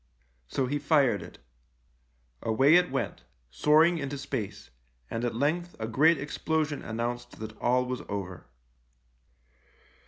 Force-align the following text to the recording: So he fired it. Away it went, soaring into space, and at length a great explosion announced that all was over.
So 0.47 0.65
he 0.65 0.79
fired 0.79 1.21
it. 1.21 1.37
Away 2.41 2.73
it 2.73 2.89
went, 2.89 3.21
soaring 3.51 3.99
into 3.99 4.17
space, 4.17 4.71
and 5.11 5.23
at 5.23 5.35
length 5.35 5.75
a 5.77 5.87
great 5.87 6.17
explosion 6.19 6.81
announced 6.81 7.39
that 7.39 7.55
all 7.59 7.85
was 7.85 8.01
over. 8.09 8.47